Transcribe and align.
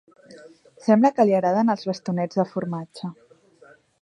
Sembla 0.85 1.11
que 1.19 1.25
li 1.29 1.37
agraden 1.41 1.69
els 1.75 1.85
bastonets 1.91 2.41
de 2.41 2.47
formatge. 2.55 3.13